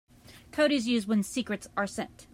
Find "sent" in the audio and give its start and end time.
1.85-2.25